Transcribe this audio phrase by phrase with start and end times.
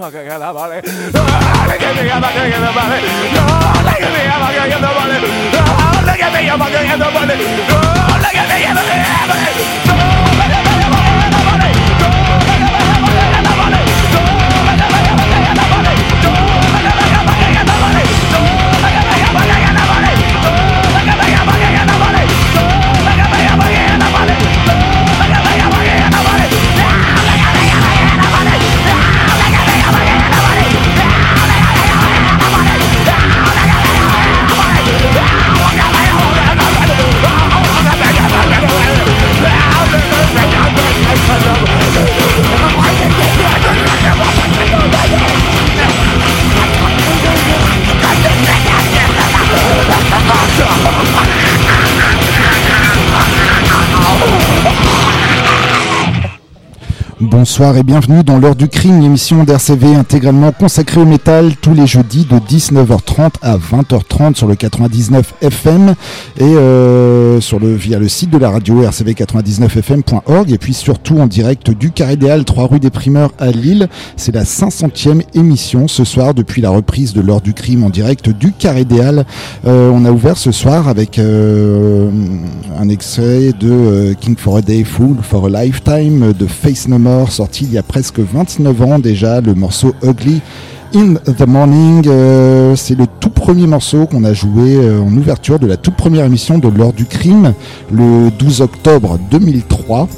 [0.00, 0.14] ஆமாம்
[57.40, 61.86] Bonsoir et bienvenue dans l'heure du crime, l'émission d'RCV intégralement consacrée au métal tous les
[61.86, 65.94] jeudis de 19h30 à 20h30 sur le 99 FM
[66.36, 71.70] et euh, le via le site de la radio rcv99fm.org et puis surtout en direct
[71.70, 73.88] du Carré des Halles, 3 rue des Primeurs à Lille.
[74.18, 78.28] C'est la 500e émission ce soir depuis la reprise de l'heure du crime en direct
[78.28, 79.00] du Carré des.
[79.66, 82.10] Euh, on a ouvert ce soir avec euh,
[82.78, 87.29] un extrait de King for a Day Fool for a Lifetime de Face No More
[87.30, 90.40] sorti il y a presque 29 ans déjà, le morceau Ugly
[90.94, 92.06] in the Morning.
[92.08, 95.94] Euh, c'est le tout premier morceau qu'on a joué euh, en ouverture de la toute
[95.94, 97.54] première émission de l'heure du crime,
[97.92, 100.08] le 12 octobre 2003.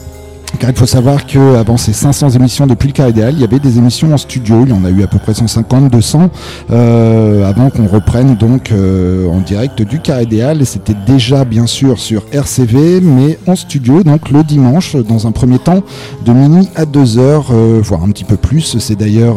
[0.69, 3.59] Il faut savoir que avant ces 500 émissions depuis le cas idéal, il y avait
[3.59, 4.63] des émissions en studio.
[4.65, 6.31] Il y en a eu à peu près 150, 200
[6.71, 10.65] euh, avant qu'on reprenne donc euh, en direct du cas idéal.
[10.65, 15.59] C'était déjà bien sûr sur RCV, mais en studio donc le dimanche dans un premier
[15.59, 15.83] temps
[16.25, 18.79] de minuit à 2 heures, euh, voire un petit peu plus.
[18.79, 19.37] C'est d'ailleurs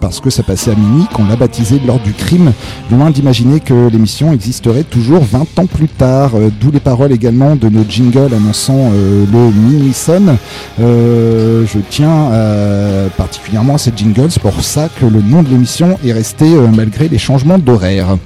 [0.00, 2.52] parce que ça passait à minuit qu'on l'a baptisé lors du crime.
[2.90, 6.32] Loin d'imaginer que l'émission existerait toujours 20 ans plus tard.
[6.60, 10.39] D'où les paroles également de nos jingles annonçant le minuit son
[10.80, 15.48] euh, je tiens euh, particulièrement à cette jingle, c'est pour ça que le nom de
[15.48, 18.16] l'émission est resté euh, malgré les changements d'horaire.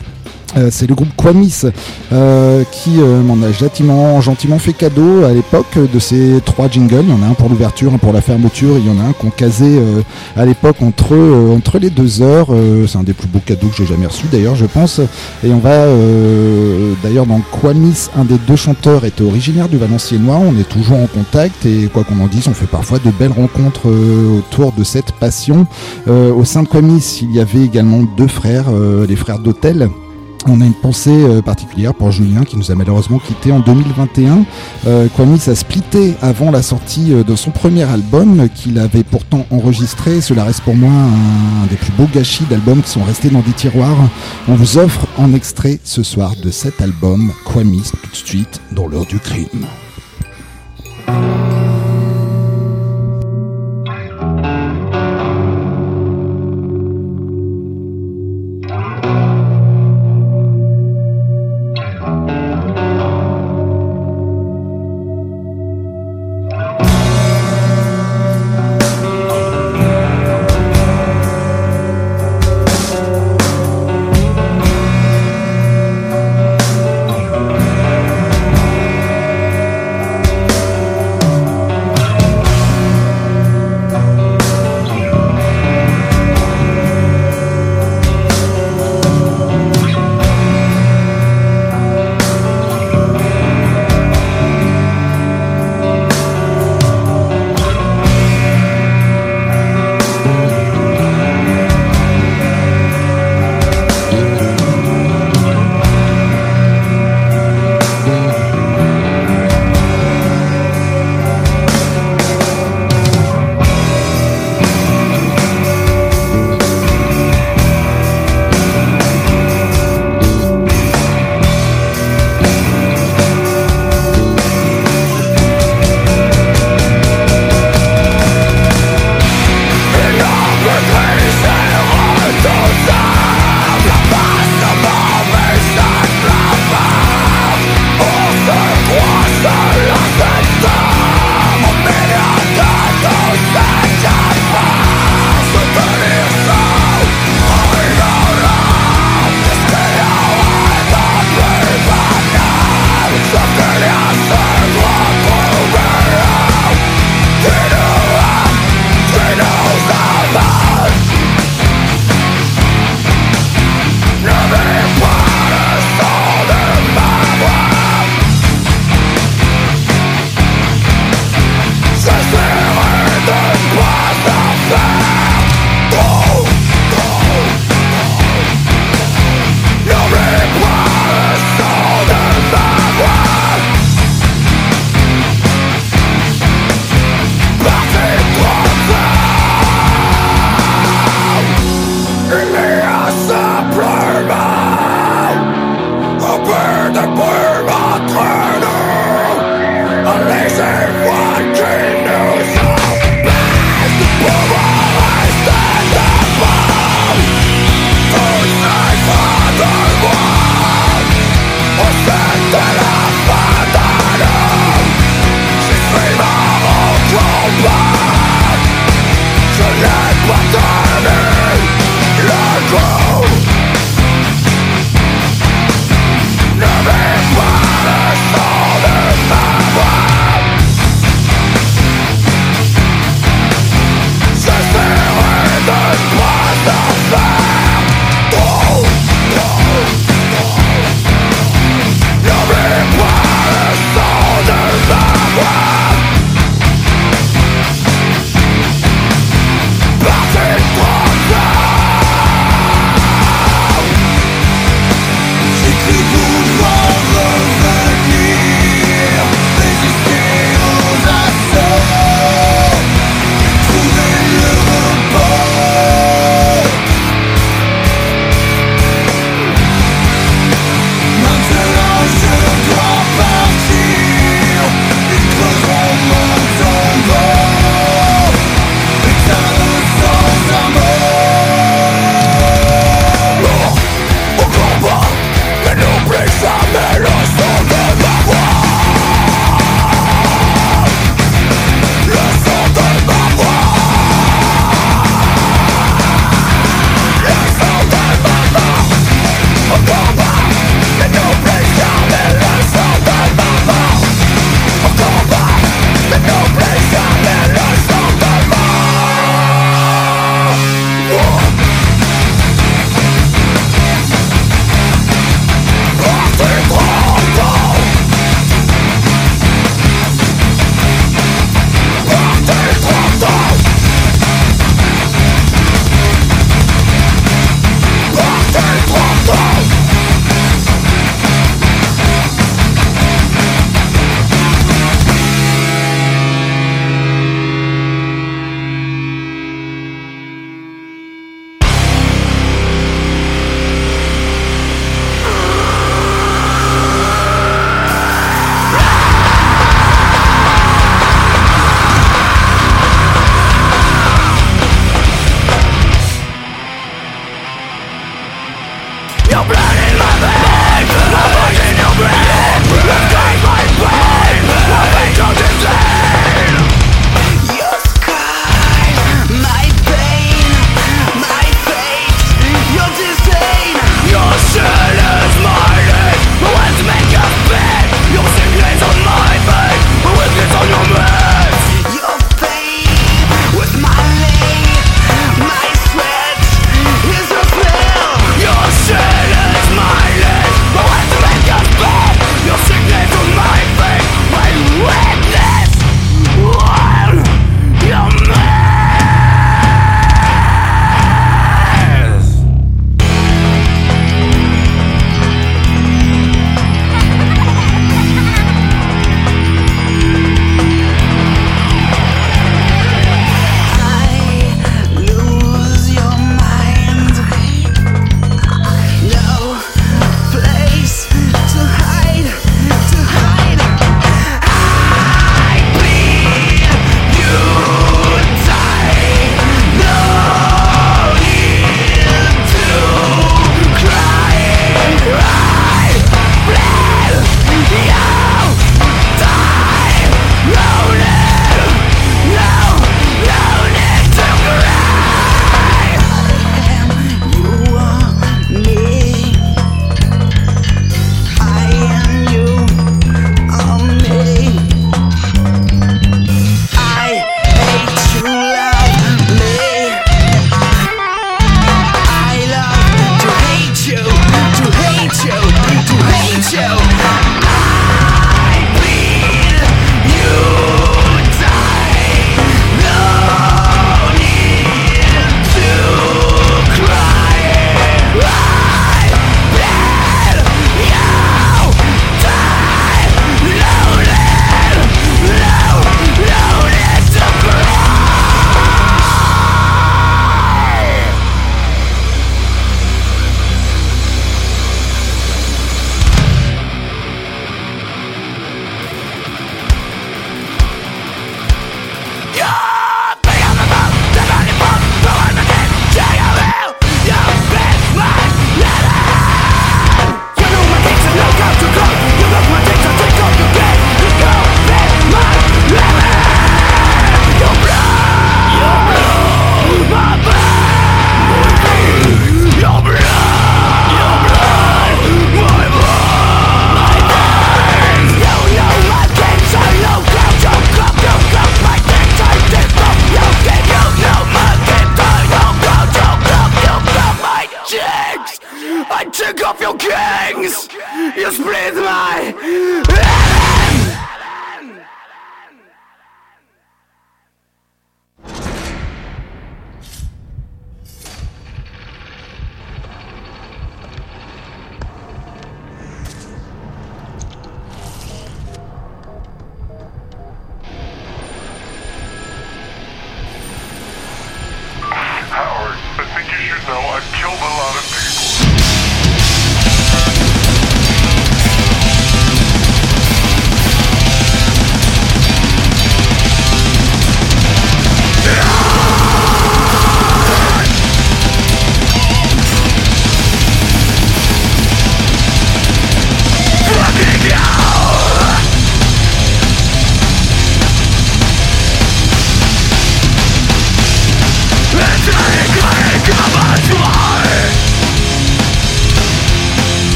[0.57, 1.63] Euh, c'est le groupe Quamis
[2.13, 7.05] euh, qui euh, m'en a gentiment, fait cadeau à l'époque de ces trois jingles.
[7.09, 9.09] Il y en a un pour l'ouverture, un pour la fermeture, il y en a
[9.09, 9.81] un qu'on casait
[10.37, 11.17] à l'époque entre,
[11.51, 12.49] entre les deux heures.
[12.87, 15.01] c'est un des plus beaux cadeaux que j'ai jamais reçu d'ailleurs, je pense.
[15.45, 15.87] Et on va
[17.03, 20.37] d'ailleurs dans Quamis, un des deux chanteurs était originaire du Valenciennois.
[20.37, 23.33] On est toujours en contact et quoi qu'on en dise, on fait parfois de belles
[23.33, 23.89] rencontres
[24.39, 25.67] autour de cette passion.
[26.07, 28.67] au sein de Quamis, il y avait également deux frères,
[29.09, 29.89] les frères d'Hôtel
[30.47, 34.45] on a une pensée euh, particulière pour Julien qui nous a malheureusement quitté en 2021.
[34.87, 35.09] Euh,
[35.47, 40.21] a splitté avant la sortie euh, de son premier album qu'il avait pourtant enregistré.
[40.21, 43.53] Cela reste pour moi un, des plus beaux gâchis d'albums qui sont restés dans des
[43.53, 43.97] tiroirs.
[44.49, 48.87] On vous offre en extrait ce soir de cet album Kwamis tout de suite dans
[48.87, 49.67] l'heure du crime.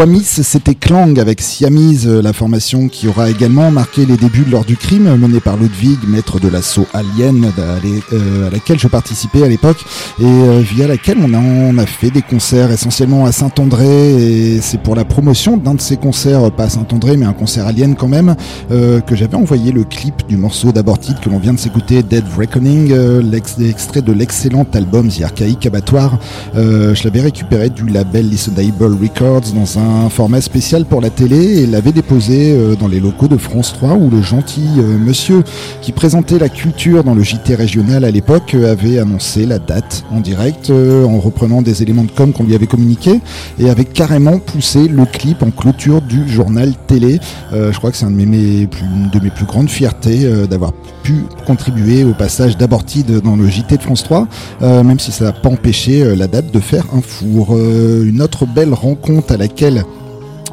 [0.00, 4.50] Quamis, c'était Clang avec Siamese, euh, la formation qui aura également marqué les débuts de
[4.50, 9.42] l'heure du crime, menée par Ludwig, maître de l'assaut Alien, euh, à laquelle je participais
[9.44, 9.84] à l'époque,
[10.18, 14.94] et euh, via laquelle on a, fait des concerts essentiellement à Saint-André, et c'est pour
[14.94, 18.36] la promotion d'un de ces concerts, pas à Saint-André, mais un concert Alien quand même,
[18.70, 22.24] euh, que j'avais envoyé le clip du morceau d'Aborted que l'on vient de s'écouter, Dead
[22.38, 26.18] Reckoning, euh, l'ex- extrait de l'excellent album The Archaïque Abattoir.
[26.56, 31.62] Euh, je l'avais récupéré du label Listenable Records dans un format spécial pour la télé
[31.62, 35.42] et l'avait déposé euh, dans les locaux de France 3 où le gentil euh, monsieur
[35.80, 40.04] qui présentait la culture dans le JT régional à l'époque euh, avait annoncé la date
[40.10, 43.20] en direct en reprenant des éléments de com qu'on lui avait communiqués
[43.58, 47.18] et avait carrément poussé le clip en clôture du journal télé.
[47.52, 48.68] Je crois que c'est un une
[49.12, 50.72] de mes plus grandes fiertés d'avoir
[51.02, 54.28] pu contribuer au passage d'Abortide dans le JT de France 3,
[54.62, 57.56] euh, même si ça n'a pas empêché la date de faire un four.
[57.56, 59.79] Une autre belle rencontre à laquelle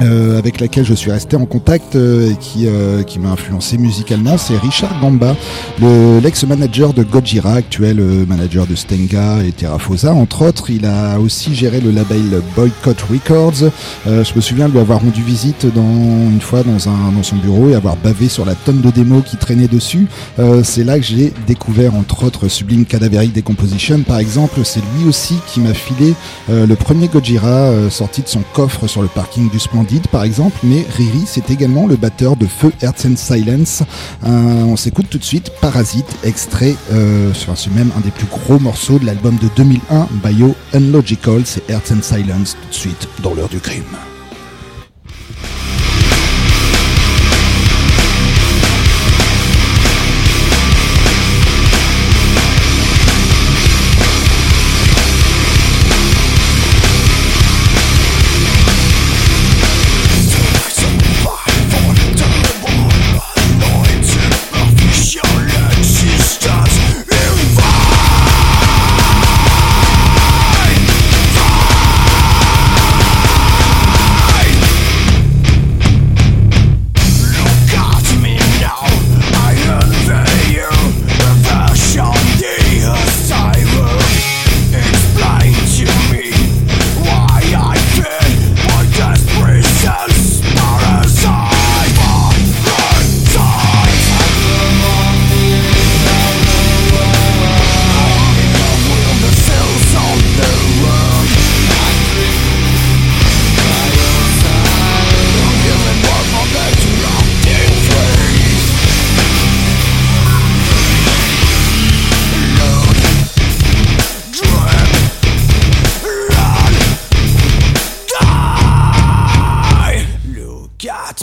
[0.01, 3.77] euh, avec laquelle je suis resté en contact euh, et qui, euh, qui m'a influencé
[3.77, 5.35] musicalement, c'est Richard Gamba,
[5.81, 10.69] le- l'ex-manager de Gojira, actuel euh, manager de Stenga et Terrafosa, entre autres.
[10.69, 13.71] Il a aussi géré le label Boycott Records.
[14.07, 15.81] Euh, je me souviens de lui avoir rendu visite dans,
[16.29, 19.23] une fois dans, un, dans son bureau et avoir bavé sur la tonne de démos
[19.25, 20.07] qui traînaient dessus.
[20.39, 24.59] Euh, c'est là que j'ai découvert, entre autres, Sublime Cadaveric Decomposition, par exemple.
[24.63, 26.13] C'est lui aussi qui m'a filé
[26.49, 30.85] le premier Gojira sorti de son coffre sur le parking du Splendide Par exemple, mais
[30.97, 33.83] Riri c'est également le batteur de Feu Hearts and Silence.
[34.25, 38.59] Euh, on s'écoute tout de suite Parasite, extrait, euh, c'est même un des plus gros
[38.59, 43.33] morceaux de l'album de 2001, Bio Unlogical, c'est Hearts and Silence tout de suite dans
[43.33, 43.83] l'heure du crime.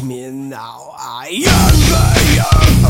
[0.02, 0.92] me now.
[0.98, 2.83] I am the young.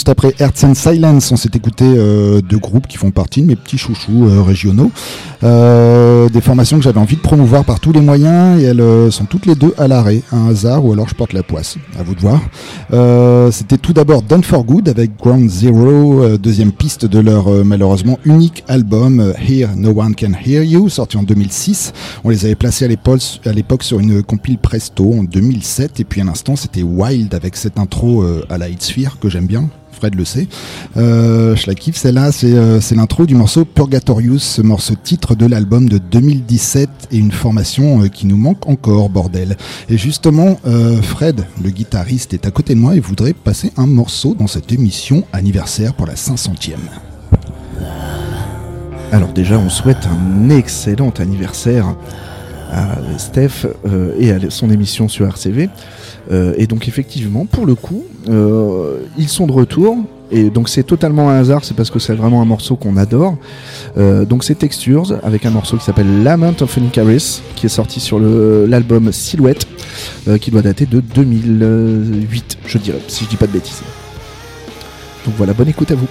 [0.00, 3.48] Juste après Earth and Silence, on s'est écouté euh, deux groupes qui font partie de
[3.48, 4.90] mes petits chouchous euh, régionaux.
[5.42, 9.10] Euh, des formations que j'avais envie de promouvoir par tous les moyens et elles euh,
[9.10, 10.22] sont toutes les deux à l'arrêt.
[10.32, 11.76] Un hasard ou alors je porte la poisse.
[11.98, 12.40] À vous de voir.
[12.92, 17.64] Euh, C'était tout d'abord Done for Good avec Ground Zero, euh, deuxième piste de leur
[17.64, 21.92] malheureusement unique album Here No One Can Hear You, sorti en 2006.
[22.24, 22.88] On les avait placés à
[23.52, 27.78] l'époque sur une compile Presto en 2007 et puis à l'instant c'était Wild avec cette
[27.78, 29.68] intro à la Hitsphere que j'aime bien.
[30.00, 30.48] Fred le sait.
[30.96, 35.88] Euh, je la kiffe celle-là, c'est l'intro du morceau Purgatorious, ce morceau titre de l'album
[35.88, 39.56] de 2017 et une formation euh, qui nous manque encore, bordel.
[39.88, 43.86] Et justement, euh, Fred, le guitariste, est à côté de moi et voudrait passer un
[43.86, 46.74] morceau dans cette émission anniversaire pour la 500e.
[49.12, 51.94] Alors déjà, on souhaite un excellent anniversaire
[52.72, 55.68] à Steph euh, et à son émission sur RCV.
[56.56, 58.04] Et donc effectivement, pour le coup,
[59.18, 59.96] ils sont de retour.
[60.32, 63.36] Et donc c'est totalement un hasard, c'est parce que c'est vraiment un morceau qu'on adore.
[63.98, 67.70] Euh, donc c'est Textures avec un morceau qui s'appelle Lament of an Icarus, qui est
[67.70, 69.66] sorti sur l'album Silhouette,
[70.28, 73.82] euh, qui doit dater de 2008, je dirais, si je dis pas de bêtises.
[75.26, 76.08] Donc voilà, bonne écoute à vous.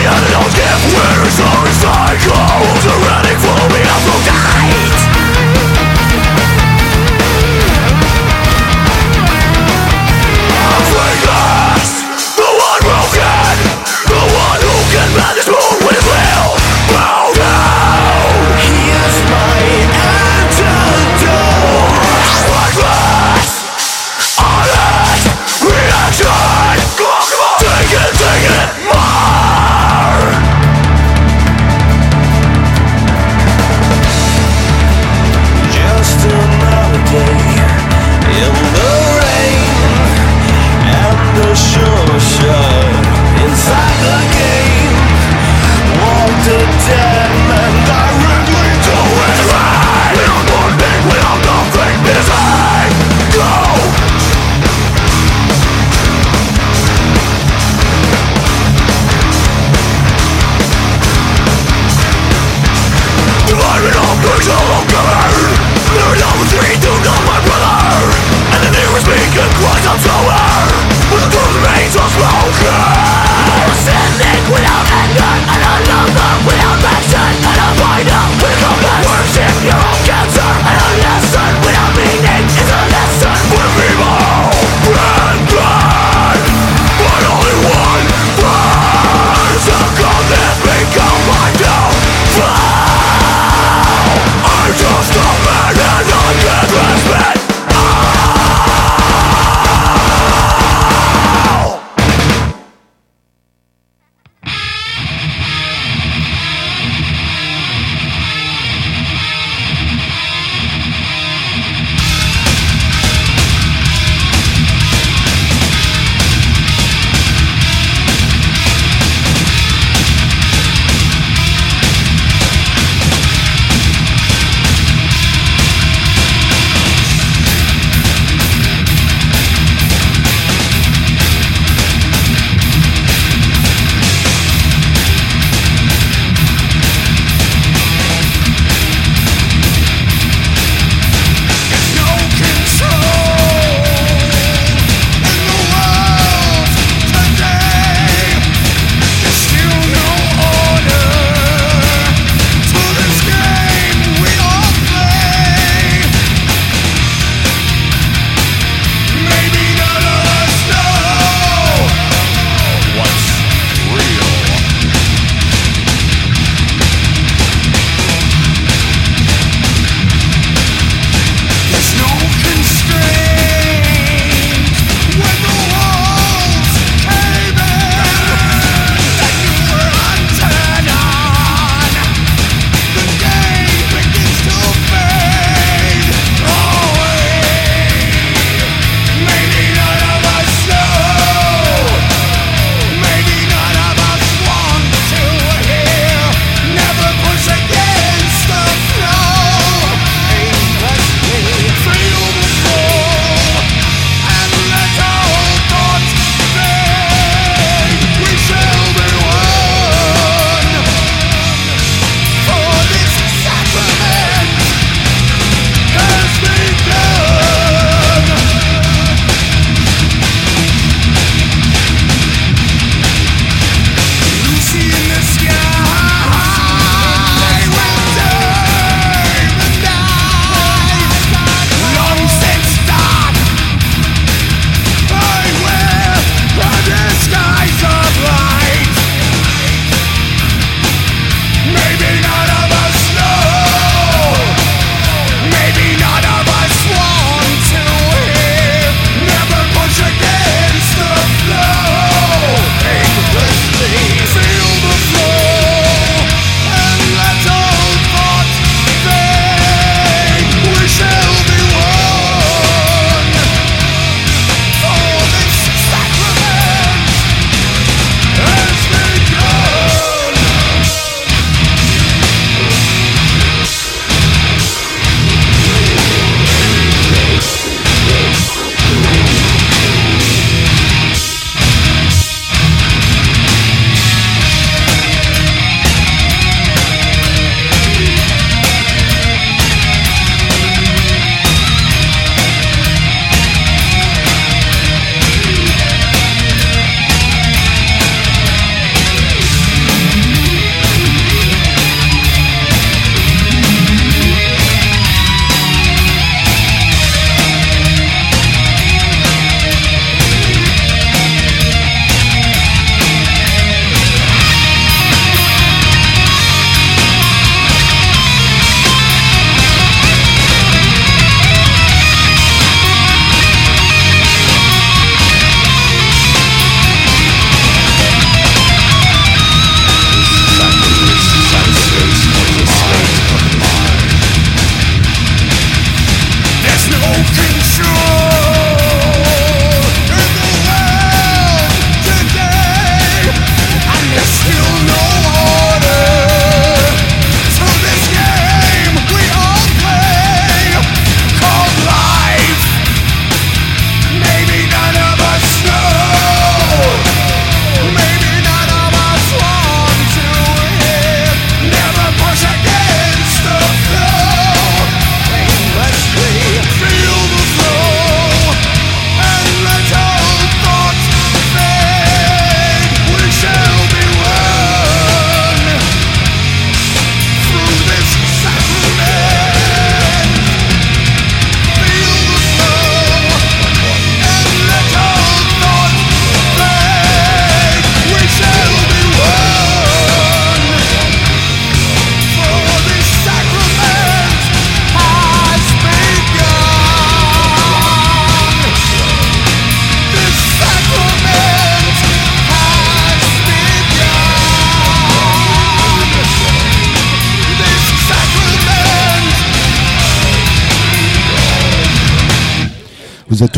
[0.00, 1.99] The unknown's gift Where is our cycles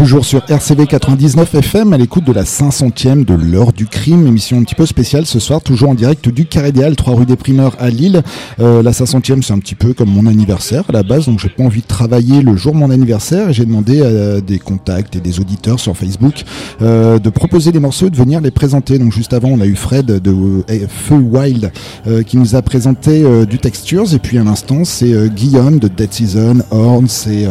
[0.02, 4.58] toujours sur RCV 99 FM à l'écoute de la 500e de l'heure du crime, émission
[4.58, 7.24] un petit peu spéciale ce soir, toujours en direct du Carré des Halles, 3 rue
[7.24, 8.20] des Primeurs à Lille.
[8.58, 11.48] Euh, la 500e c'est un petit peu comme mon anniversaire à la base, donc j'ai
[11.48, 15.14] pas envie de travailler le jour de mon anniversaire et j'ai demandé à des contacts
[15.14, 16.42] et des auditeurs sur Facebook
[16.80, 18.98] euh, de proposer des morceaux de venir les présenter.
[18.98, 21.70] Donc juste avant on a eu Fred de Feu Wild
[22.08, 25.78] euh, qui nous a présenté euh, du Textures et puis à l'instant c'est euh, Guillaume
[25.78, 27.46] de Dead Season, Horns et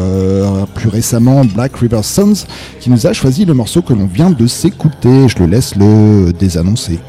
[0.76, 2.41] plus récemment Black River Sons
[2.80, 5.28] qui nous a choisi le morceau que l'on vient de s'écouter.
[5.28, 7.00] Je le laisse le désannoncer.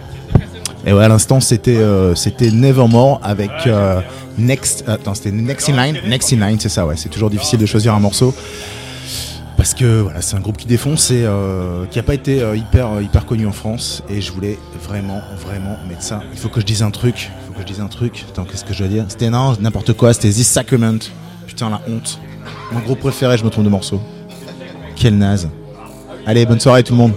[0.85, 4.01] Et ouais, à l'instant, c'était euh, c'était Nevermore avec euh,
[4.39, 4.85] Next.
[4.89, 5.97] Attends, c'était Next in Line.
[6.09, 6.97] Next in Line, c'est ça, ouais.
[6.97, 8.35] C'est toujours difficile de choisir un morceau.
[9.63, 12.57] Parce que voilà, c'est un groupe qui défonce et euh, qui n'a pas été euh,
[12.57, 14.03] hyper, euh, connu en France.
[14.09, 16.21] Et je voulais vraiment, vraiment mettre ça.
[16.33, 17.31] Il faut que je dise un truc.
[17.31, 18.25] Il faut que je dise un truc.
[18.29, 19.05] Attends, qu'est-ce que je dois dire?
[19.07, 20.13] C'était n'importe quoi.
[20.15, 20.99] C'était The Sacrament.
[21.47, 22.19] Putain, la honte.
[22.73, 24.01] Mon groupe préféré, je me trompe de morceau.
[24.97, 25.49] Quel naze.
[26.27, 27.13] Allez, bonne soirée tout le monde.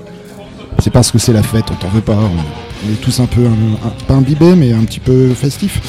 [0.79, 2.13] C'est parce que c'est la fête, on t'en veut pas.
[2.13, 5.81] On, on est tous un peu, un- un- pas imbibés, mais un petit peu festifs.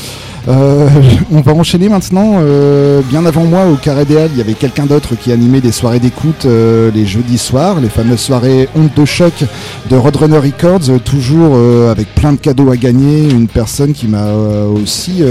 [0.49, 0.89] Euh,
[1.33, 2.37] on va enchaîner maintenant.
[2.41, 5.61] euh, bien avant moi, au Carré des Halles, il y avait quelqu'un d'autre qui animait
[5.61, 9.33] des soirées d'écoute euh, les jeudis soirs, les fameuses soirées Honte de choc
[9.91, 11.57] de Roadrunner Records, toujours
[11.91, 13.29] avec plein de cadeaux à gagner.
[13.31, 15.23] Une personne qui m'a aussi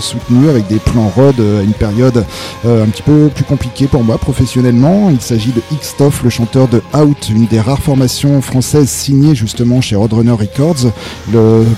[0.00, 2.24] soutenu avec des plans Rod à une période
[2.64, 5.10] un petit peu plus compliquée pour moi professionnellement.
[5.10, 9.80] Il s'agit de Xtoff, le chanteur de Out, une des rares formations françaises signées justement
[9.80, 10.92] chez Roadrunner Records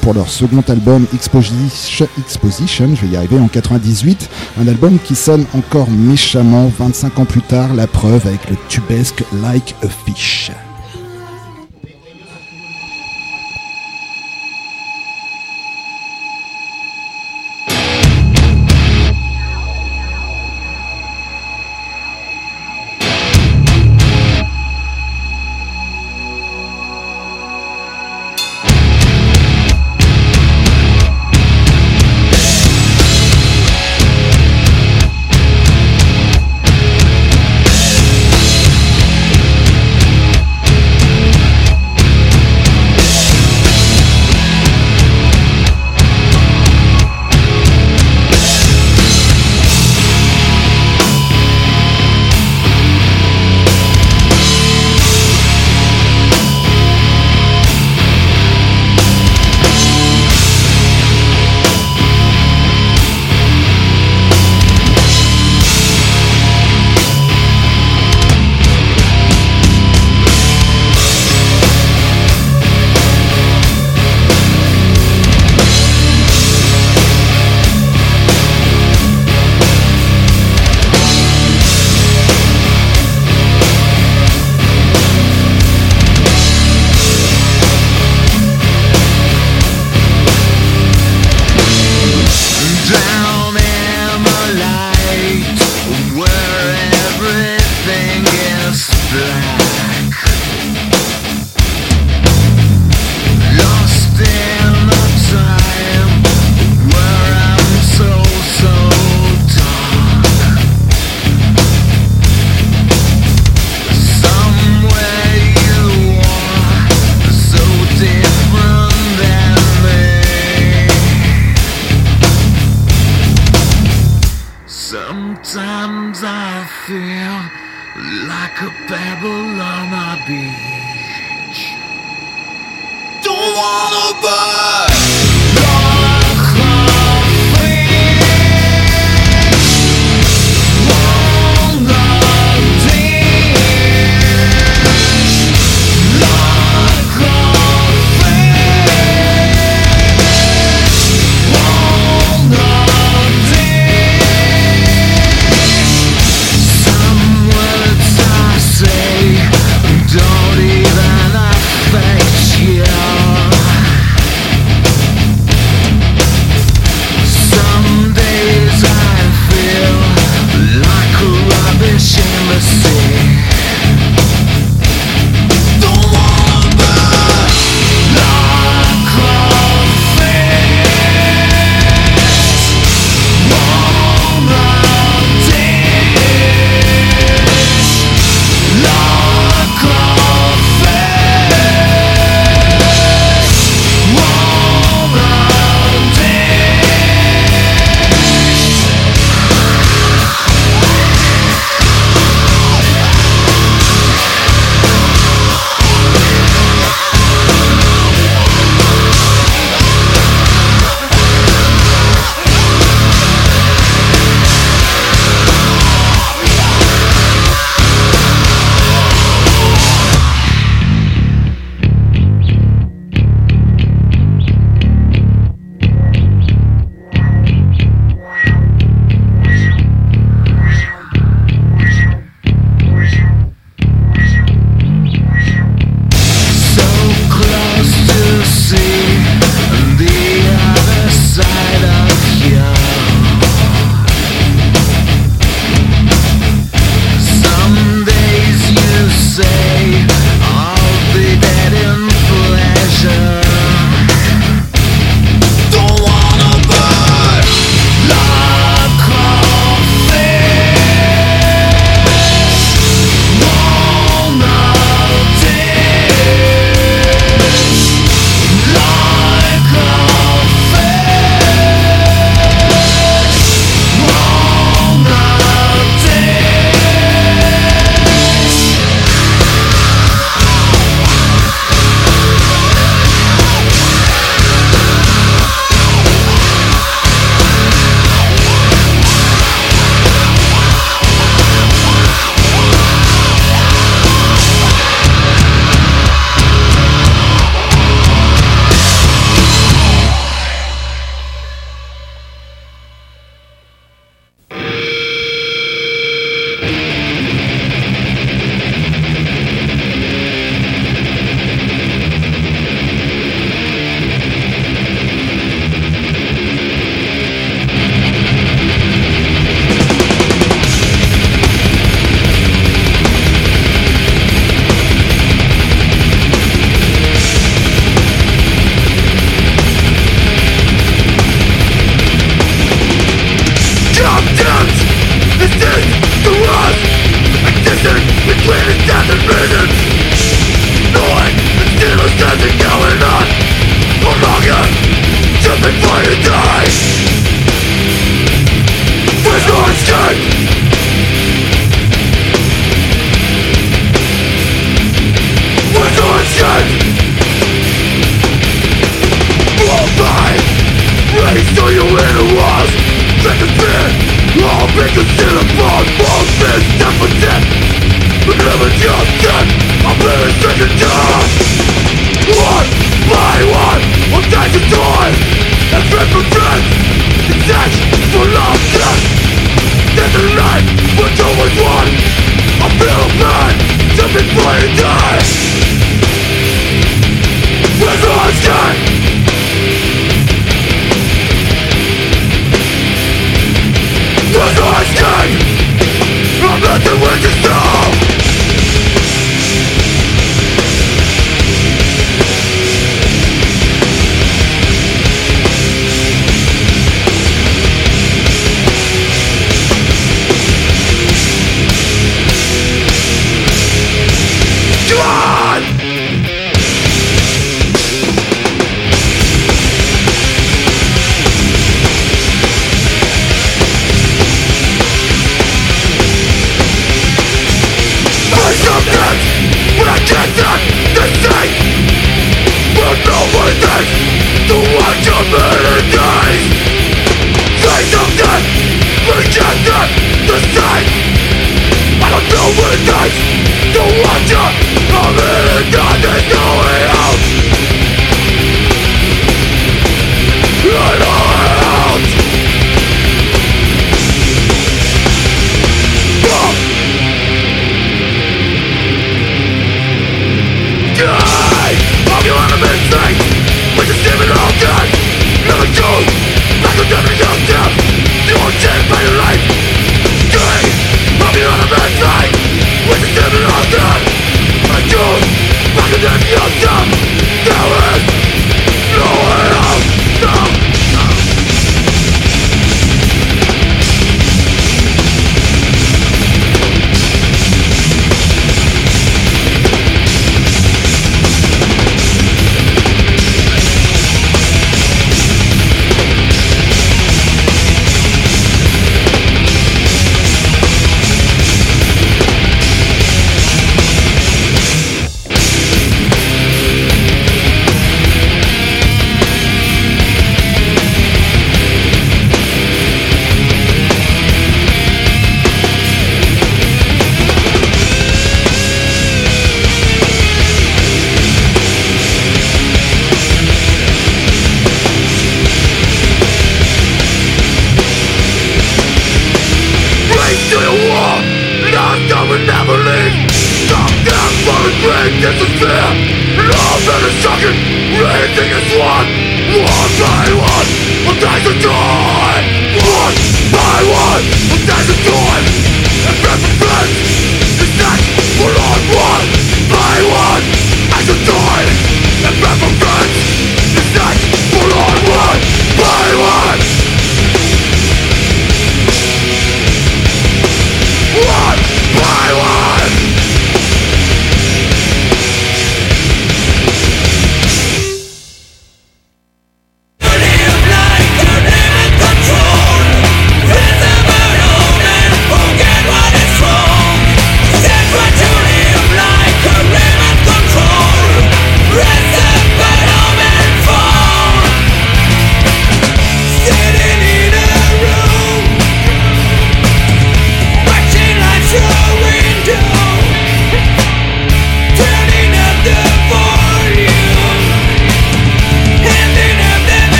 [0.00, 2.08] pour leur second album Exposition,
[2.50, 4.28] Je vais y arriver en 98,
[4.60, 9.22] un album qui sonne encore méchamment 25 ans plus tard, la preuve avec le tubesque
[9.40, 10.50] Like a Fish.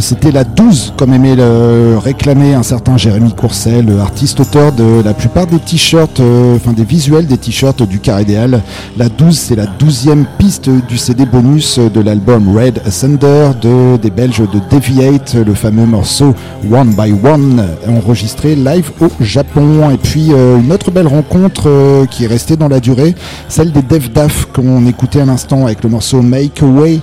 [0.00, 5.14] C'était la 12, comme aimait le réclamer un certain Jérémy Courcel, artiste auteur de la
[5.14, 8.62] plupart des t-shirts, euh, enfin des visuels des t-shirts du Car Idéal.
[8.96, 14.10] La 12, c'est la douzième piste du CD bonus de l'album Red Ascender de, des
[14.10, 16.34] Belges de Deviate, le fameux morceau
[16.70, 19.90] One by One, enregistré live au Japon.
[19.90, 23.14] Et puis euh, une autre belle rencontre euh, qui est restée dans la durée,
[23.48, 27.00] celle des Dev Daf qu'on écoutait à l'instant avec le morceau Make Away,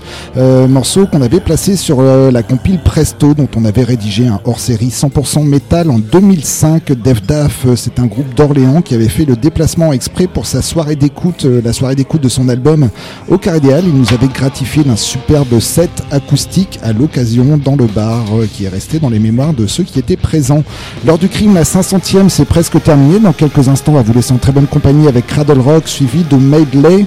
[0.70, 5.44] morceau qu'on avait placé sur la compile Presto dont on avait rédigé un hors-série 100%
[5.44, 6.94] métal en 2005.
[6.94, 10.96] Dev Daf, c'est un groupe d'Orléans qui avait fait le déplacement exprès pour sa soirée
[10.96, 12.90] d'écoute, euh, la soirée d'écoute de son album
[13.28, 13.84] au Car Idéal.
[13.86, 18.64] Il nous avait gratifié d'un superbe set acoustique à l'occasion dans le bar euh, qui
[18.64, 20.64] est resté dans les mémoires de ceux qui étaient présents.
[21.06, 23.20] L'heure du crime, la 500e, c'est presque terminé.
[23.20, 26.24] Dans quelques instants, on va vous laisser en très bonne compagnie avec Cradle Rock suivi
[26.24, 27.06] de Medley.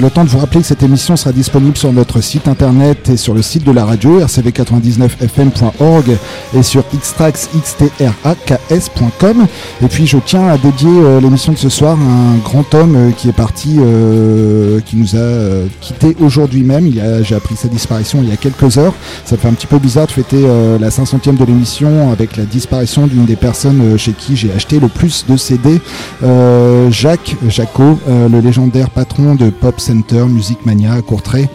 [0.00, 3.16] Le temps de vous rappeler que cette émission sera disponible sur notre site internet et
[3.18, 6.16] sur le site de la radio rcv99fm.org
[6.56, 9.46] et sur xtrax.xtraks.com.
[9.82, 12.96] Et puis je tiens à dédier euh, l'émission de ce soir à un grand homme
[12.96, 16.86] euh, qui est parti, euh, qui nous a euh, quitté aujourd'hui même.
[16.86, 18.94] Il a- J'ai appris sa disparition il y a quelques heures.
[19.24, 20.42] Ça fait un petit peu bizarre de fêter
[20.80, 24.88] la 500e de l'émission avec la disparition d'une des personnes chez qui j'ai acheté le
[24.88, 25.80] plus de CD.
[26.90, 31.48] Jacques Jacot, le légendaire patron de Pop Center, Music Mania à Courtrai.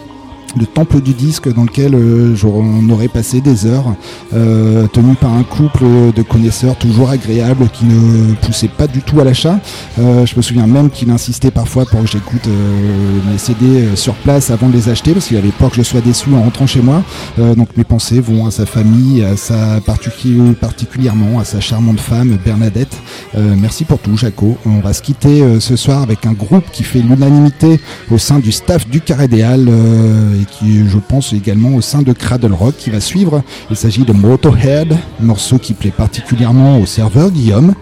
[0.55, 3.93] Le temple du disque dans lequel euh, on aurait passé des heures,
[4.33, 5.83] euh, tenu par un couple
[6.15, 9.59] de connaisseurs toujours agréables qui ne poussaient pas du tout à l'achat.
[9.99, 13.95] Euh, je me souviens même qu'il insistait parfois pour que j'écoute euh, mes CD euh,
[13.95, 16.41] sur place avant de les acheter parce qu'il avait peur que je sois déçu en
[16.41, 17.03] rentrant chez moi.
[17.39, 21.99] Euh, donc mes pensées vont à sa famille, à sa particu- particulièrement à sa charmante
[21.99, 22.95] femme Bernadette.
[23.35, 24.57] Merci pour tout, Jaco.
[24.65, 27.79] On va se quitter ce soir avec un groupe qui fait l'unanimité
[28.09, 32.13] au sein du staff du Carré euh, et qui, je pense, également au sein de
[32.13, 33.43] Cradle Rock qui va suivre.
[33.69, 37.73] Il s'agit de Motorhead, morceau qui plaît particulièrement au serveur Guillaume.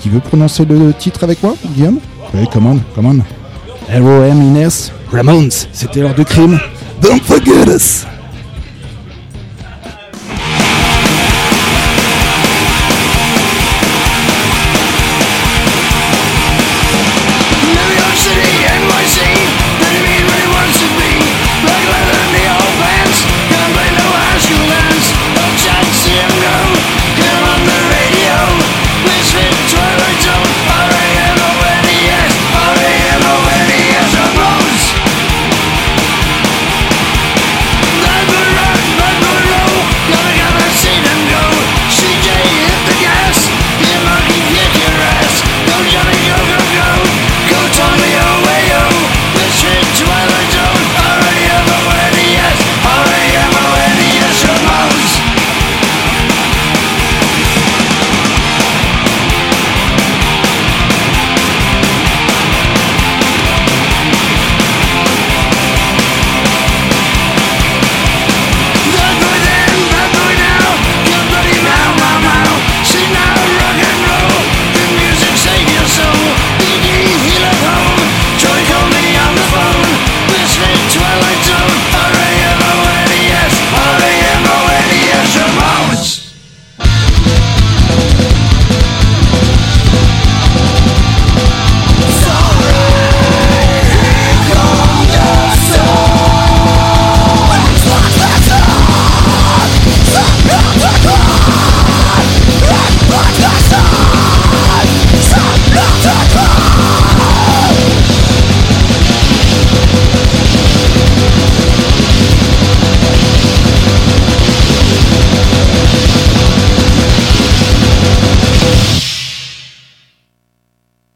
[0.00, 1.98] Qui veut prononcer le titre avec moi, Guillaume?
[2.34, 3.18] Oui, come on.
[3.88, 4.42] R.O.M.
[4.42, 6.58] Inès, Ramones, c'était l'heure du crime.
[7.00, 8.06] Don't forget us